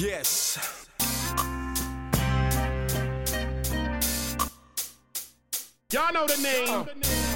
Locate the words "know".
6.14-6.26